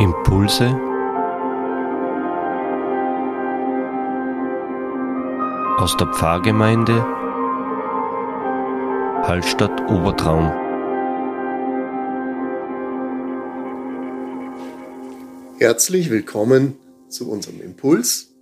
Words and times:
Impulse 0.00 0.66
aus 5.76 5.96
der 5.96 6.06
Pfarrgemeinde 6.14 7.02
Hallstatt 9.26 9.80
Obertraum. 9.90 10.52
Herzlich 15.58 16.10
willkommen 16.10 16.78
zu 17.08 17.28
unserem 17.28 17.60
Impuls. 17.60 18.36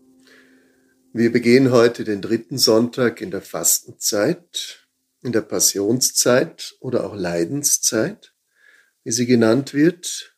Wir 1.15 1.33
begehen 1.33 1.71
heute 1.71 2.05
den 2.05 2.21
dritten 2.21 2.59
Sonntag 2.59 3.23
in 3.23 3.31
der 3.31 3.41
Fastenzeit, 3.41 4.87
in 5.23 5.33
der 5.33 5.41
Passionszeit 5.41 6.77
oder 6.81 7.07
auch 7.07 7.17
Leidenszeit, 7.17 8.35
wie 9.05 9.13
sie 9.13 9.25
genannt 9.25 9.73
wird, 9.73 10.36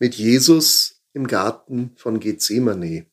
mit 0.00 0.14
Jesus 0.14 1.02
im 1.12 1.26
Garten 1.26 1.92
von 1.96 2.20
Gethsemane. 2.20 3.06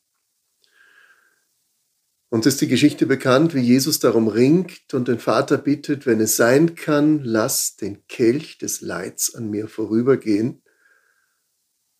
Uns 2.29 2.45
ist 2.45 2.61
die 2.61 2.67
Geschichte 2.67 3.05
bekannt, 3.05 3.53
wie 3.53 3.61
Jesus 3.61 3.99
darum 3.99 4.27
ringt 4.27 4.93
und 4.93 5.07
den 5.07 5.19
Vater 5.19 5.57
bittet, 5.57 6.05
wenn 6.05 6.19
es 6.21 6.37
sein 6.37 6.75
kann, 6.75 7.23
lass 7.23 7.75
den 7.75 8.07
Kelch 8.07 8.57
des 8.57 8.81
Leids 8.81 9.35
an 9.35 9.49
mir 9.49 9.67
vorübergehen. 9.67 10.61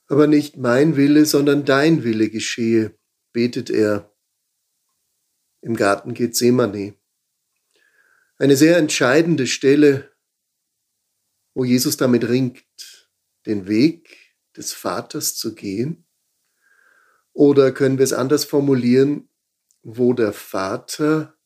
Aber 0.07 0.27
nicht 0.27 0.57
mein 0.57 0.95
Wille, 0.95 1.25
sondern 1.25 1.65
dein 1.65 2.03
Wille 2.03 2.29
geschehe, 2.29 2.97
betet 3.33 3.69
er 3.69 4.13
im 5.61 5.75
Garten 5.75 6.13
Gethsemane. 6.13 6.95
Eine 8.37 8.55
sehr 8.55 8.77
entscheidende 8.77 9.47
Stelle, 9.47 10.11
wo 11.53 11.65
Jesus 11.65 11.97
damit 11.97 12.27
ringt, 12.29 13.09
den 13.45 13.67
Weg 13.67 14.26
des 14.57 14.73
Vaters 14.73 15.35
zu 15.35 15.55
gehen? 15.55 16.05
Oder 17.33 17.71
können 17.71 17.97
wir 17.97 18.03
es 18.03 18.13
anders 18.13 18.45
formulieren, 18.45 19.29
wo 19.83 20.13
der 20.13 20.33
Vater 20.33 21.37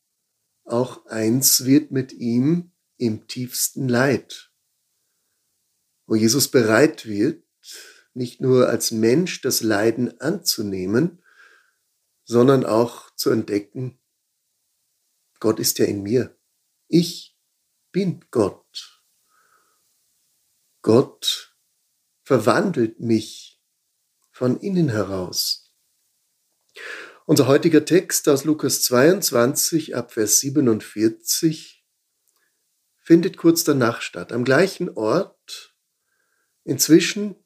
auch 0.64 1.06
eins 1.06 1.64
wird 1.64 1.90
mit 1.90 2.12
ihm 2.12 2.72
im 2.96 3.26
tiefsten 3.26 3.88
Leid? 3.88 4.50
Wo 6.06 6.14
Jesus 6.14 6.48
bereit 6.48 7.06
wird, 7.06 7.44
nicht 8.14 8.40
nur 8.40 8.68
als 8.68 8.90
Mensch 8.90 9.40
das 9.40 9.62
Leiden 9.62 10.20
anzunehmen, 10.20 11.22
sondern 12.24 12.64
auch 12.64 13.14
zu 13.14 13.30
entdecken, 13.30 13.98
Gott 15.40 15.58
ist 15.58 15.78
ja 15.78 15.86
in 15.86 16.02
mir. 16.02 16.38
Ich 16.88 17.36
bin 17.90 18.24
Gott. 18.30 19.02
Gott 20.82 21.51
verwandelt 22.22 23.00
mich 23.00 23.60
von 24.30 24.58
innen 24.58 24.88
heraus. 24.88 25.72
Unser 27.26 27.46
heutiger 27.46 27.84
Text 27.84 28.28
aus 28.28 28.44
Lukas 28.44 28.82
22 28.82 29.94
ab 29.94 30.12
Vers 30.12 30.40
47 30.40 31.86
findet 32.98 33.36
kurz 33.36 33.64
danach 33.64 34.00
statt, 34.00 34.32
am 34.32 34.44
gleichen 34.44 34.90
Ort. 34.90 35.76
Inzwischen 36.64 37.36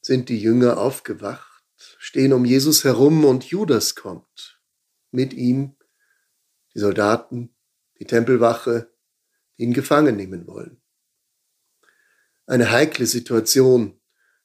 sind 0.00 0.28
die 0.28 0.40
Jünger 0.40 0.78
aufgewacht, 0.78 1.64
stehen 1.98 2.32
um 2.32 2.44
Jesus 2.44 2.84
herum 2.84 3.24
und 3.24 3.44
Judas 3.44 3.94
kommt. 3.94 4.62
Mit 5.10 5.32
ihm 5.32 5.76
die 6.74 6.78
Soldaten, 6.78 7.56
die 7.98 8.04
Tempelwache, 8.04 8.92
die 9.56 9.64
ihn 9.64 9.72
gefangen 9.72 10.16
nehmen 10.16 10.46
wollen 10.46 10.82
eine 12.46 12.70
heikle 12.70 13.06
Situation. 13.06 14.00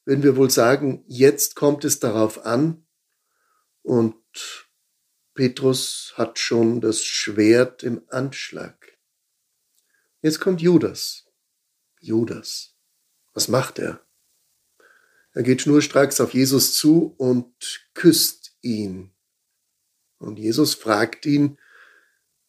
Würden 0.05 0.23
wir 0.23 0.35
wohl 0.35 0.49
sagen, 0.49 1.03
jetzt 1.07 1.55
kommt 1.55 1.85
es 1.85 1.99
darauf 1.99 2.45
an 2.45 2.85
und 3.83 4.16
Petrus 5.33 6.13
hat 6.16 6.40
schon 6.40 6.81
das 6.81 7.03
Schwert 7.03 7.84
im 7.84 8.03
Anschlag. 8.09 8.97
Jetzt 10.22 10.40
kommt 10.40 10.61
Judas. 10.61 11.25
Judas. 12.00 12.75
Was 13.34 13.47
macht 13.47 13.79
er? 13.79 14.06
Er 15.34 15.44
geht 15.44 15.61
schnurstracks 15.61 16.19
auf 16.19 16.34
Jesus 16.34 16.75
zu 16.75 17.16
und 17.17 17.90
küsst 17.94 18.57
ihn. 18.61 19.13
Und 20.17 20.38
Jesus 20.38 20.75
fragt 20.75 21.25
ihn, 21.25 21.57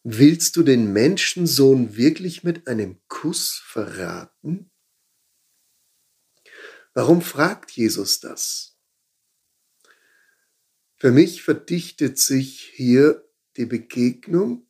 willst 0.03 0.57
du 0.57 0.63
den 0.63 0.91
Menschensohn 0.91 1.95
wirklich 1.95 2.43
mit 2.43 2.67
einem 2.67 2.99
Kuss 3.07 3.61
verraten? 3.65 4.72
Warum 6.93 7.21
fragt 7.21 7.71
Jesus 7.71 8.19
das? 8.19 8.77
Für 10.95 11.11
mich 11.11 11.43
verdichtet 11.43 12.19
sich 12.19 12.61
hier 12.61 13.27
die 13.57 13.65
Begegnung 13.65 14.67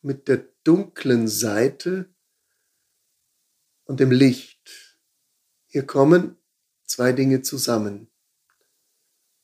mit 0.00 0.28
der 0.28 0.48
dunklen 0.64 1.28
Seite 1.28 2.08
und 3.84 4.00
dem 4.00 4.10
Licht. 4.10 4.96
Hier 5.66 5.84
kommen 5.84 6.36
zwei 6.84 7.12
Dinge 7.12 7.42
zusammen. 7.42 8.08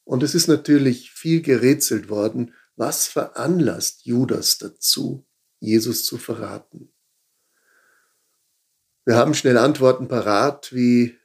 Und 0.05 0.23
es 0.23 0.35
ist 0.35 0.49
natürlich 0.49 1.11
viel 1.11 1.43
gerätselt 1.43 2.09
worden, 2.09 2.55
was 2.77 3.07
veranlasst 3.07 4.07
Judas 4.07 4.59
dazu, 4.59 5.27
Jesus 5.61 6.05
zu 6.05 6.19
verraten. 6.19 6.93
Wir 9.05 9.17
haben 9.17 9.35
schnell 9.35 9.59
Antworten 9.59 10.09
parat, 10.09 10.73
wie 10.73 11.19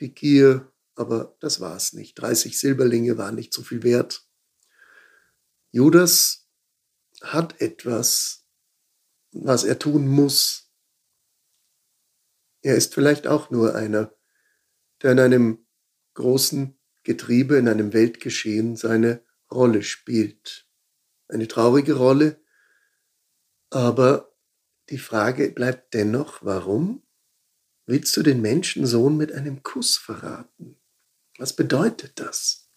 die 0.00 0.14
Gier, 0.14 0.72
aber 0.94 1.36
das 1.40 1.60
war 1.60 1.76
es 1.76 1.92
nicht. 1.92 2.14
30 2.14 2.58
Silberlinge 2.58 3.18
waren 3.18 3.34
nicht 3.34 3.52
so 3.52 3.62
viel 3.62 3.82
wert. 3.82 4.28
Judas 5.70 6.48
hat 7.22 7.60
etwas, 7.60 8.46
was 9.32 9.64
er 9.64 9.78
tun 9.78 10.06
muss. 10.06 10.70
Er 12.62 12.76
ist 12.76 12.94
vielleicht 12.94 13.26
auch 13.26 13.50
nur 13.50 13.74
einer, 13.74 14.14
der 15.02 15.12
in 15.12 15.20
einem 15.20 15.66
großen 16.14 16.78
Getriebe, 17.02 17.56
in 17.56 17.68
einem 17.68 17.92
Weltgeschehen 17.92 18.76
seine 18.76 19.24
Rolle 19.50 19.82
spielt. 19.82 20.68
Eine 21.28 21.48
traurige 21.48 21.94
Rolle, 21.94 22.40
aber 23.70 24.34
die 24.90 24.98
Frage 24.98 25.50
bleibt 25.50 25.94
dennoch, 25.94 26.42
warum? 26.42 27.03
Willst 27.86 28.16
du 28.16 28.22
den 28.22 28.40
Menschensohn 28.40 29.16
mit 29.16 29.32
einem 29.32 29.62
Kuss 29.62 29.96
verraten? 29.96 30.78
Was 31.38 31.54
bedeutet 31.54 32.20
das? 32.20 32.70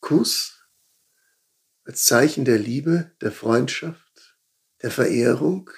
Kuss 0.00 0.60
als 1.84 2.04
Zeichen 2.04 2.44
der 2.44 2.58
Liebe, 2.58 3.12
der 3.20 3.32
Freundschaft, 3.32 4.38
der 4.82 4.90
Verehrung. 4.90 5.70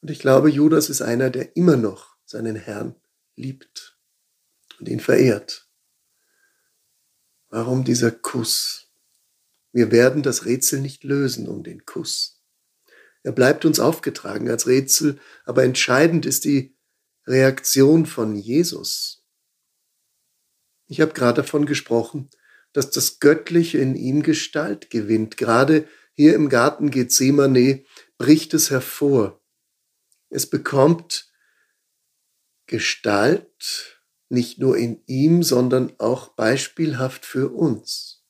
Und 0.00 0.10
ich 0.10 0.18
glaube, 0.18 0.50
Judas 0.50 0.88
ist 0.88 1.02
einer, 1.02 1.30
der 1.30 1.56
immer 1.56 1.76
noch 1.76 2.16
seinen 2.24 2.56
Herrn 2.56 2.96
liebt 3.36 3.98
und 4.78 4.88
ihn 4.88 5.00
verehrt. 5.00 5.68
Warum 7.50 7.84
dieser 7.84 8.10
Kuss? 8.10 8.90
Wir 9.72 9.90
werden 9.90 10.22
das 10.22 10.44
Rätsel 10.44 10.80
nicht 10.80 11.04
lösen 11.04 11.48
um 11.48 11.62
den 11.62 11.84
Kuss. 11.84 12.42
Er 13.22 13.32
bleibt 13.32 13.64
uns 13.64 13.80
aufgetragen 13.80 14.48
als 14.48 14.66
Rätsel, 14.66 15.20
aber 15.44 15.64
entscheidend 15.64 16.24
ist 16.24 16.44
die 16.44 16.77
Reaktion 17.28 18.06
von 18.06 18.34
Jesus. 18.36 19.22
Ich 20.86 21.02
habe 21.02 21.12
gerade 21.12 21.42
davon 21.42 21.66
gesprochen, 21.66 22.30
dass 22.72 22.90
das 22.90 23.20
Göttliche 23.20 23.78
in 23.78 23.94
ihm 23.94 24.22
Gestalt 24.22 24.88
gewinnt. 24.88 25.36
Gerade 25.36 25.86
hier 26.14 26.34
im 26.34 26.48
Garten 26.48 26.90
Gethsemane 26.90 27.84
bricht 28.16 28.54
es 28.54 28.70
hervor. 28.70 29.42
Es 30.30 30.48
bekommt 30.48 31.30
Gestalt 32.66 34.00
nicht 34.30 34.58
nur 34.58 34.76
in 34.76 35.02
ihm, 35.06 35.42
sondern 35.42 35.92
auch 35.98 36.28
beispielhaft 36.28 37.24
für 37.26 37.50
uns. 37.50 38.24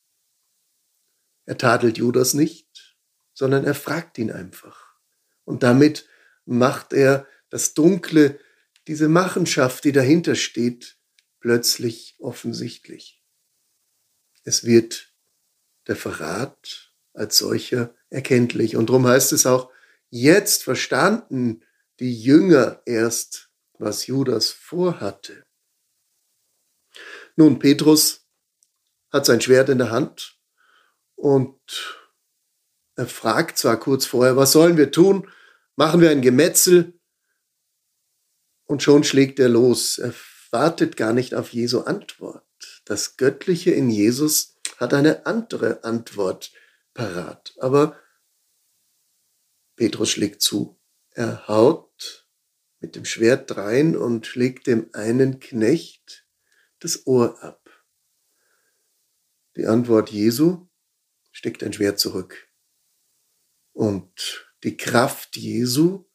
Er 1.45 1.57
tadelt 1.57 1.97
Judas 1.97 2.33
nicht, 2.33 2.97
sondern 3.33 3.63
er 3.63 3.75
fragt 3.75 4.17
ihn 4.17 4.31
einfach. 4.31 4.95
Und 5.45 5.63
damit 5.63 6.07
macht 6.45 6.93
er 6.93 7.27
das 7.49 7.73
Dunkle 7.73 8.39
diese 8.89 9.07
Machenschaft, 9.07 9.83
die 9.83 9.91
dahinter 9.91 10.33
steht, 10.33 10.97
plötzlich 11.39 12.15
offensichtlich. 12.17 13.23
Es 14.43 14.63
wird 14.63 15.13
der 15.85 15.95
Verrat 15.95 16.91
als 17.13 17.37
solcher 17.37 17.93
erkenntlich. 18.09 18.75
Und 18.75 18.89
darum 18.89 19.05
heißt 19.05 19.31
es 19.31 19.45
auch, 19.45 19.71
jetzt 20.09 20.63
verstanden 20.63 21.63
die 21.99 22.19
Jünger 22.19 22.81
erst, 22.87 23.51
was 23.77 24.07
Judas 24.07 24.49
vorhatte. 24.49 25.45
Nun, 27.35 27.59
Petrus 27.59 28.27
hat 29.11 29.27
sein 29.27 29.39
Schwert 29.39 29.69
in 29.69 29.77
der 29.77 29.91
Hand 29.91 30.39
und 31.13 31.59
er 32.95 33.05
fragt 33.05 33.59
zwar 33.59 33.79
kurz 33.79 34.07
vorher, 34.07 34.35
was 34.35 34.51
sollen 34.51 34.77
wir 34.77 34.91
tun? 34.91 35.29
Machen 35.75 36.01
wir 36.01 36.09
ein 36.09 36.23
Gemetzel? 36.23 36.98
Und 38.69 38.83
schon 38.83 39.03
schlägt 39.03 39.39
er 39.39 39.49
los. 39.49 39.97
Er 39.97 40.13
wartet 40.51 40.95
gar 40.95 41.11
nicht 41.11 41.33
auf 41.33 41.53
Jesu 41.53 41.81
Antwort. 41.81 42.45
das 42.85 43.17
Göttliche 43.17 43.71
in 43.71 43.89
Jesus 43.89 44.57
hat 44.77 44.93
eine 44.93 45.25
andere 45.25 45.83
Antwort 45.83 46.51
parat. 46.93 47.55
Aber 47.57 47.99
Petrus 49.75 50.11
schlägt 50.11 50.43
zu. 50.43 50.79
Er 51.11 51.47
haut 51.47 52.27
mit 52.79 52.95
dem 52.95 53.05
Schwert 53.05 53.49
drein 53.49 53.95
und 53.97 54.27
schlägt 54.27 54.67
dem 54.67 54.89
einen 54.93 55.39
Knecht 55.39 56.27
das 56.79 57.07
Ohr 57.07 57.41
ab. 57.41 57.69
Die 59.55 59.65
Antwort 59.65 60.11
Jesu 60.11 60.67
steckt 61.31 61.63
ein 61.63 61.73
Schwert 61.73 61.99
zurück. 61.99 62.47
Und 63.71 64.47
die 64.63 64.77
Kraft 64.77 65.37
Jesu 65.37 66.08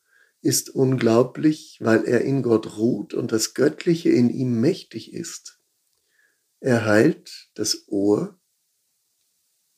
ist 0.45 0.69
unglaublich, 0.69 1.79
weil 1.81 2.05
er 2.05 2.21
in 2.21 2.43
Gott 2.43 2.77
ruht 2.77 3.15
und 3.15 3.33
das 3.33 3.55
Göttliche 3.55 4.11
in 4.11 4.29
ihm 4.29 4.61
mächtig 4.61 5.15
ist. 5.15 5.59
Er 6.61 6.85
heilt 6.85 7.51
das 7.55 7.89
Ohr 7.89 8.39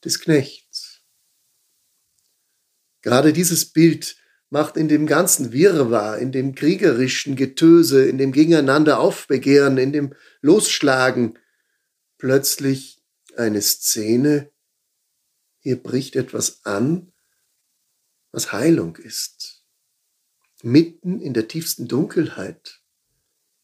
des 0.05 0.21
Knechts. 0.21 1.03
Gerade 3.01 3.33
dieses 3.33 3.73
Bild 3.73 4.17
macht 4.51 4.77
in 4.77 4.89
dem 4.89 5.07
ganzen 5.07 5.53
Wirrwarr, 5.53 6.19
in 6.19 6.33
dem 6.33 6.57
kriegerischen 6.57 7.37
Getöse, 7.37 8.09
in 8.09 8.19
dem 8.19 8.33
Gegeneinander 8.33 8.99
aufbegehren, 8.99 9.79
in 9.79 9.93
dem 9.93 10.15
Losschlagen 10.41 11.39
plötzlich 12.19 13.05
eine 13.37 13.63
Szene. 13.63 14.51
Hier 15.61 15.81
bricht 15.81 16.17
etwas 16.17 16.65
an, 16.65 17.13
was 18.33 18.53
Heilung 18.53 18.97
ist. 18.97 19.56
Mitten 20.63 21.21
in 21.21 21.35
der 21.35 21.49
tiefsten 21.49 21.87
Dunkelheit 21.87 22.81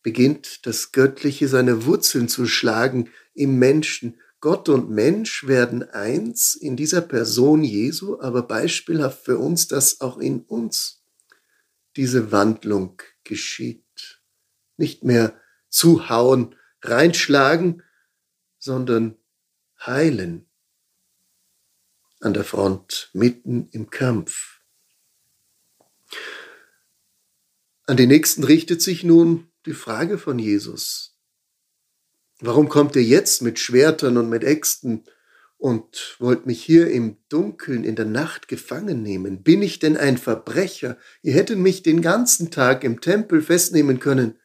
beginnt 0.02 0.66
das 0.66 0.92
Göttliche 0.92 1.48
seine 1.48 1.86
Wurzeln 1.86 2.28
zu 2.28 2.46
schlagen 2.46 3.10
im 3.34 3.58
Menschen. 3.58 4.20
Gott 4.40 4.68
und 4.68 4.90
Mensch 4.90 5.46
werden 5.46 5.88
eins 5.88 6.54
in 6.54 6.76
dieser 6.76 7.00
Person 7.00 7.62
Jesu, 7.62 8.20
aber 8.20 8.42
beispielhaft 8.42 9.24
für 9.24 9.38
uns, 9.38 9.68
dass 9.68 10.00
auch 10.00 10.18
in 10.18 10.40
uns 10.42 11.04
diese 11.96 12.32
Wandlung 12.32 13.00
geschieht. 13.24 14.22
Nicht 14.76 15.04
mehr 15.04 15.40
zuhauen, 15.68 16.56
reinschlagen, 16.82 17.82
sondern 18.58 19.16
heilen 19.80 20.48
an 22.20 22.34
der 22.34 22.44
Front, 22.44 23.10
mitten 23.12 23.68
im 23.70 23.90
Kampf. 23.90 24.60
An 27.92 27.98
den 27.98 28.08
Nächsten 28.08 28.42
richtet 28.42 28.80
sich 28.80 29.04
nun 29.04 29.52
die 29.66 29.74
Frage 29.74 30.16
von 30.16 30.38
Jesus. 30.38 31.20
Warum 32.40 32.70
kommt 32.70 32.96
ihr 32.96 33.04
jetzt 33.04 33.42
mit 33.42 33.58
Schwertern 33.58 34.16
und 34.16 34.30
mit 34.30 34.44
Äxten 34.44 35.04
und 35.58 36.16
wollt 36.18 36.46
mich 36.46 36.64
hier 36.64 36.90
im 36.90 37.18
Dunkeln 37.28 37.84
in 37.84 37.94
der 37.94 38.06
Nacht 38.06 38.48
gefangen 38.48 39.02
nehmen? 39.02 39.42
Bin 39.42 39.60
ich 39.60 39.78
denn 39.78 39.98
ein 39.98 40.16
Verbrecher? 40.16 40.96
Ihr 41.20 41.34
hättet 41.34 41.58
mich 41.58 41.82
den 41.82 42.00
ganzen 42.00 42.50
Tag 42.50 42.82
im 42.82 43.02
Tempel 43.02 43.42
festnehmen 43.42 44.00
können. 44.00 44.40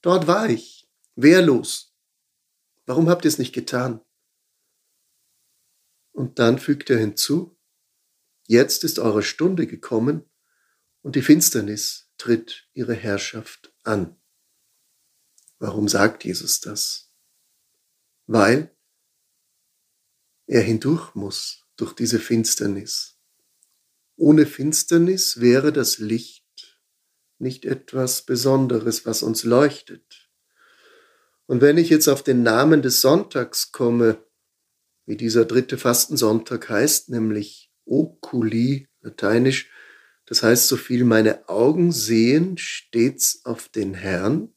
Dort 0.00 0.28
war 0.28 0.48
ich, 0.48 0.88
wehrlos. 1.16 1.96
Warum 2.86 3.08
habt 3.08 3.24
ihr 3.24 3.30
es 3.30 3.38
nicht 3.38 3.54
getan? 3.54 4.02
Und 6.12 6.38
dann 6.38 6.60
fügt 6.60 6.90
er 6.90 6.98
hinzu, 6.98 7.58
jetzt 8.46 8.84
ist 8.84 9.00
eure 9.00 9.24
Stunde 9.24 9.66
gekommen 9.66 10.22
und 11.02 11.16
die 11.16 11.22
Finsternis 11.22 12.07
tritt 12.18 12.68
ihre 12.74 12.94
Herrschaft 12.94 13.72
an. 13.84 14.20
Warum 15.58 15.88
sagt 15.88 16.24
Jesus 16.24 16.60
das? 16.60 17.12
Weil 18.26 18.76
er 20.46 20.62
hindurch 20.62 21.14
muss 21.14 21.66
durch 21.76 21.92
diese 21.94 22.18
Finsternis. 22.18 23.18
Ohne 24.16 24.46
Finsternis 24.46 25.40
wäre 25.40 25.72
das 25.72 25.98
Licht 25.98 26.44
nicht 27.38 27.64
etwas 27.64 28.22
Besonderes, 28.22 29.06
was 29.06 29.22
uns 29.22 29.44
leuchtet. 29.44 30.28
Und 31.46 31.60
wenn 31.60 31.78
ich 31.78 31.88
jetzt 31.88 32.08
auf 32.08 32.22
den 32.22 32.42
Namen 32.42 32.82
des 32.82 33.00
Sonntags 33.00 33.72
komme, 33.72 34.24
wie 35.06 35.16
dieser 35.16 35.44
dritte 35.44 35.78
Fastensonntag 35.78 36.68
heißt, 36.68 37.08
nämlich 37.08 37.72
Oculi, 37.84 38.88
lateinisch, 39.00 39.70
das 40.28 40.42
heißt 40.42 40.68
so 40.68 40.76
viel, 40.76 41.04
meine 41.04 41.48
Augen 41.48 41.90
sehen 41.90 42.58
stets 42.58 43.46
auf 43.46 43.70
den 43.70 43.94
Herrn. 43.94 44.54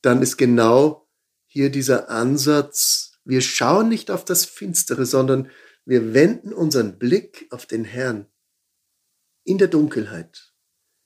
Dann 0.00 0.22
ist 0.22 0.38
genau 0.38 1.10
hier 1.46 1.68
dieser 1.70 2.08
Ansatz, 2.08 3.18
wir 3.24 3.42
schauen 3.42 3.90
nicht 3.90 4.10
auf 4.10 4.24
das 4.24 4.46
Finstere, 4.46 5.04
sondern 5.04 5.50
wir 5.84 6.14
wenden 6.14 6.54
unseren 6.54 6.98
Blick 6.98 7.46
auf 7.50 7.66
den 7.66 7.84
Herrn 7.84 8.26
in 9.44 9.58
der 9.58 9.68
Dunkelheit. 9.68 10.54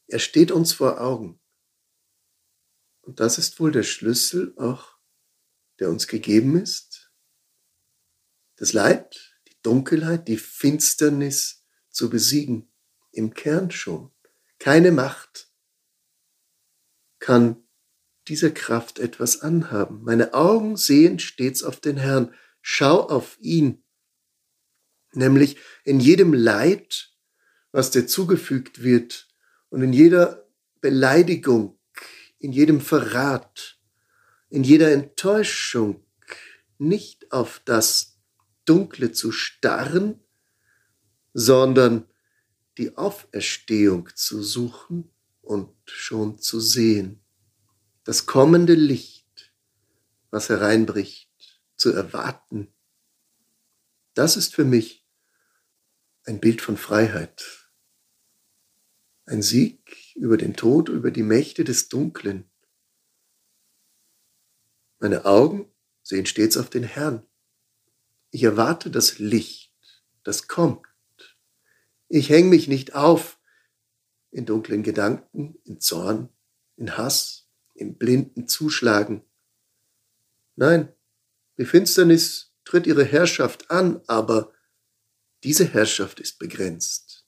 Er 0.07 0.21
steht 0.21 0.53
uns 0.53 0.73
vor 0.73 1.01
Augen. 1.01 1.41
Und 3.01 3.19
das 3.19 3.39
ist 3.39 3.59
wohl 3.59 3.73
der 3.73 3.83
Schlüssel 3.83 4.55
auch, 4.57 4.99
der 5.81 5.91
uns 5.91 6.07
gegeben 6.07 6.57
ist. 6.61 7.13
Das 8.55 8.73
Leid, 8.73 9.35
die 9.49 9.57
Dunkelheit, 9.63 10.29
die 10.29 10.37
Finsternis 10.37 11.65
zu 11.89 12.09
besiegen 12.09 12.70
im 13.13 13.35
Kern 13.35 13.71
schon. 13.71 14.11
Keine 14.59 14.93
Macht 14.93 15.49
kann 17.19 17.63
dieser 18.29 18.51
Kraft 18.51 18.99
etwas 18.99 19.41
anhaben. 19.41 20.03
Meine 20.05 20.35
Augen 20.35 20.77
sehen 20.77 21.19
stets 21.19 21.63
auf 21.63 21.81
den 21.81 21.97
Herrn. 21.97 22.35
Schau 22.63 23.01
auf 23.01 23.39
ihn. 23.41 23.83
Nämlich 25.13 25.57
in 25.85 25.99
jedem 25.99 26.33
Leid, 26.33 27.11
was 27.73 27.91
dir 27.91 28.07
zugefügt 28.07 28.83
wird 28.83 29.29
und 29.69 29.83
in 29.83 29.93
jeder 29.93 30.49
Beleidigung, 30.81 31.79
in 32.39 32.53
jedem 32.53 32.81
Verrat, 32.81 33.79
in 34.49 34.65
jeder 34.65 34.93
Enttäuschung 34.93 36.05
nicht 36.79 37.33
auf 37.33 37.61
das 37.65 38.19
Dunkle 38.65 39.13
zu 39.13 39.33
starren, 39.33 40.21
sondern 41.33 42.10
die 42.81 42.97
Auferstehung 42.97 44.09
zu 44.15 44.43
suchen 44.43 45.13
und 45.43 45.71
schon 45.85 46.39
zu 46.39 46.61
sehen. 46.61 47.23
Das 48.05 48.25
kommende 48.25 48.73
Licht, 48.73 49.53
was 50.31 50.49
hereinbricht, 50.49 51.31
zu 51.77 51.93
erwarten. 51.93 52.73
Das 54.15 54.39
ist 54.39 54.55
für 54.55 54.65
mich 54.65 55.07
ein 56.25 56.41
Bild 56.41 56.63
von 56.63 56.79
Freiheit. 56.79 57.71
Ein 59.27 59.43
Sieg 59.43 60.15
über 60.15 60.39
den 60.39 60.55
Tod, 60.57 60.89
über 60.89 61.11
die 61.11 61.23
Mächte 61.23 61.65
des 61.65 61.91
Dunklen. 61.91 62.51
Meine 64.99 65.27
Augen 65.27 65.71
sehen 66.03 66.25
stets 66.25 66.57
auf 66.57 66.71
den 66.71 66.85
Herrn. 66.85 67.27
Ich 68.31 68.43
erwarte 68.43 68.91
das 68.91 69.19
Licht, 69.19 69.75
das 70.23 70.49
kommt. 70.49 70.90
Ich 72.13 72.29
hänge 72.29 72.49
mich 72.49 72.67
nicht 72.67 72.97
auf 72.97 73.39
in 74.33 74.45
dunklen 74.45 74.83
Gedanken, 74.83 75.55
in 75.65 75.79
Zorn, 75.79 76.29
in 76.77 76.97
Hass, 76.97 77.49
im 77.75 77.95
blinden 77.99 78.49
Zuschlagen. 78.49 79.23
Nein, 80.57 80.93
die 81.57 81.65
Finsternis 81.65 82.53
tritt 82.65 82.89
ihre 82.89 83.05
Herrschaft 83.05 83.71
an, 83.71 84.01
aber 84.09 84.53
diese 85.45 85.65
Herrschaft 85.65 86.19
ist 86.19 86.41
begrenzt. 86.41 87.27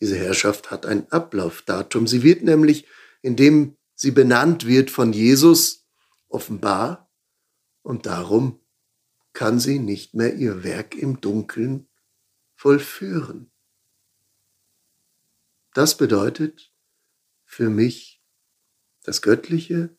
Diese 0.00 0.16
Herrschaft 0.16 0.70
hat 0.70 0.86
ein 0.86 1.12
Ablaufdatum. 1.12 2.06
Sie 2.06 2.22
wird 2.22 2.42
nämlich, 2.42 2.86
indem 3.20 3.76
sie 3.94 4.12
benannt 4.12 4.66
wird 4.66 4.90
von 4.90 5.12
Jesus, 5.12 5.86
offenbar 6.28 7.12
und 7.82 8.06
darum 8.06 8.60
kann 9.34 9.60
sie 9.60 9.78
nicht 9.78 10.14
mehr 10.14 10.34
ihr 10.36 10.64
Werk 10.64 10.94
im 10.94 11.20
Dunkeln 11.20 11.86
vollführen. 12.54 13.52
Das 15.76 15.98
bedeutet 15.98 16.72
für 17.44 17.68
mich, 17.68 18.24
das 19.02 19.20
Göttliche 19.20 19.94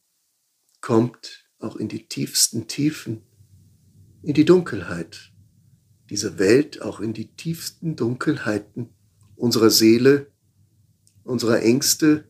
kommt 0.82 1.52
auch 1.60 1.76
in 1.76 1.88
die 1.88 2.08
tiefsten 2.08 2.68
Tiefen, 2.68 3.22
in 4.24 4.34
die 4.34 4.44
Dunkelheit 4.44 5.34
dieser 6.10 6.40
Welt, 6.40 6.82
auch 6.82 7.00
in 7.00 7.14
die 7.14 7.36
tiefsten 7.36 7.96
Dunkelheiten 7.96 8.90
unserer 9.36 9.70
Seele, 9.70 10.32
unserer 11.24 11.62
Ängste. 11.62 12.28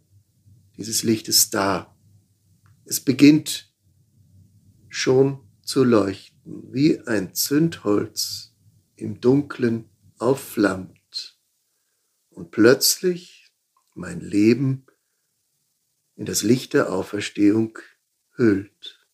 Dieses 0.75 1.04
Licht 1.04 1.30
ist 1.30 1.54
da. 1.54 1.98
Es 2.84 3.00
beginnt 3.00 3.74
schon 4.89 5.39
zu 5.62 5.86
leuchten, 5.86 6.74
wie 6.74 7.00
ein 7.08 7.34
Zündholz 7.34 8.54
im 8.98 9.22
Dunklen 9.22 9.89
aufflammt. 10.18 11.39
Und 12.30 12.51
plötzlich 12.51 13.37
mein 13.98 14.22
Leben 14.22 14.86
in 16.16 16.25
das 16.25 16.44
Licht 16.44 16.74
der 16.74 16.92
Auferstehung 16.92 17.77
hüllt. 18.36 19.08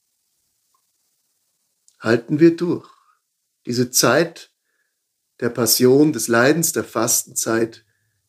halten 2.00 2.40
wir 2.40 2.56
durch. 2.58 2.90
Diese 3.66 3.90
Zeit 3.90 4.52
der 5.40 5.50
Passion, 5.50 6.12
des 6.12 6.28
Leidens, 6.28 6.74
der 6.74 6.84
Fastenzeit 6.84 7.86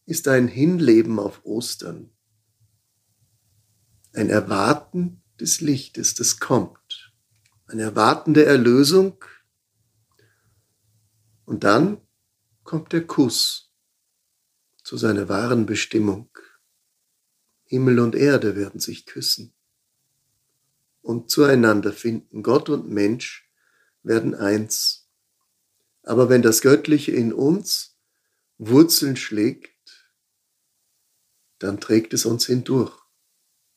ist 0.06 0.28
ein 0.28 0.46
Hinleben 0.46 1.18
auf 1.18 1.44
Ostern. 1.44 2.10
Ein 4.12 4.30
Erwarten 4.30 5.22
des 5.40 5.60
Lichtes, 5.60 6.14
das 6.14 6.38
kommt. 6.38 7.12
Ein 7.66 7.80
Erwarten 7.80 8.32
der 8.34 8.46
Erlösung. 8.46 9.24
Und 11.44 11.64
dann 11.64 12.00
kommt 12.62 12.92
der 12.92 13.06
Kuss 13.06 13.72
zu 14.84 14.96
seiner 14.96 15.28
wahren 15.28 15.66
Bestimmung. 15.66 16.30
Himmel 17.74 17.98
und 17.98 18.14
Erde 18.14 18.54
werden 18.54 18.78
sich 18.78 19.04
küssen 19.04 19.52
und 21.02 21.28
zueinander 21.28 21.92
finden. 21.92 22.44
Gott 22.44 22.68
und 22.68 22.88
Mensch 22.88 23.50
werden 24.04 24.32
eins. 24.36 25.08
Aber 26.04 26.28
wenn 26.28 26.40
das 26.40 26.60
Göttliche 26.60 27.10
in 27.10 27.32
uns 27.32 27.96
Wurzeln 28.58 29.16
schlägt, 29.16 29.72
dann 31.58 31.80
trägt 31.80 32.14
es 32.14 32.26
uns 32.26 32.46
hindurch, 32.46 32.96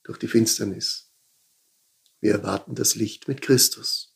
durch 0.04 0.20
die 0.20 0.28
Finsternis. 0.28 1.12
Wir 2.20 2.34
erwarten 2.34 2.76
das 2.76 2.94
Licht 2.94 3.28
mit 3.28 3.42
Christus. 3.42 4.16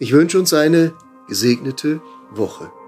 Ich 0.00 0.10
wünsche 0.10 0.40
uns 0.40 0.52
eine 0.52 0.92
gesegnete 1.28 2.02
Woche. 2.30 2.81